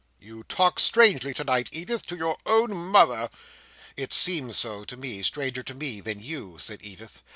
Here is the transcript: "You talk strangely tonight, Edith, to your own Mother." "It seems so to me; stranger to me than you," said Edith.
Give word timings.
"You 0.19 0.43
talk 0.45 0.79
strangely 0.79 1.31
tonight, 1.31 1.69
Edith, 1.71 2.07
to 2.07 2.15
your 2.17 2.35
own 2.47 2.73
Mother." 2.75 3.29
"It 3.95 4.13
seems 4.13 4.57
so 4.57 4.83
to 4.83 4.97
me; 4.97 5.21
stranger 5.21 5.61
to 5.61 5.75
me 5.75 6.01
than 6.01 6.19
you," 6.19 6.57
said 6.57 6.79
Edith. 6.83 7.21